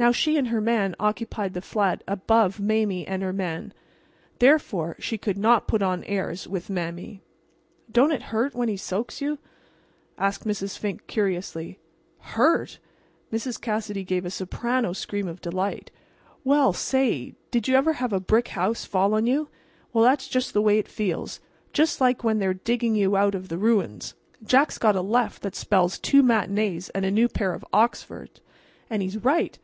[0.00, 3.74] Now she and her man occupied the flat above Mame and her man.
[4.38, 7.20] Therefore she could not put on airs with Mame.
[7.92, 9.36] "Don't it hurt when he soaks you?"
[10.16, 10.78] asked Mrs.
[10.78, 11.78] Fink, curiously.
[12.18, 13.60] "Hurt!"—Mrs.
[13.60, 15.90] Cassidy gave a soprano scream of delight.
[16.44, 20.78] "Well, say—did you ever have a brick house fall on you?—well, that's just the way
[20.78, 24.14] it feels—just like when they're digging you out of the ruins.
[24.42, 29.18] Jack's got a left that spells two matinees and a new pair of Oxfords—and his
[29.18, 29.58] right!